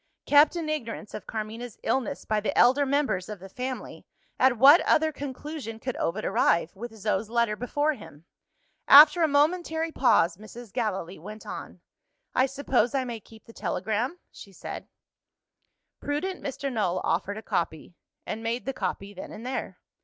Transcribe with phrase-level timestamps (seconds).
[0.25, 4.07] Kept in ignorance of Carmina's illness by the elder members of the family,
[4.39, 8.25] at what other conclusion could Ovid arrive, with Zo's letter before him?
[8.87, 10.73] After a momentary pause, Mrs.
[10.73, 11.81] Gallilee went on.
[12.33, 14.87] "I suppose I may keep the telegram?" she said.
[15.99, 16.73] Prudent Mr.
[16.73, 17.93] Null offered a copy
[18.25, 19.77] and made the copy, then and there.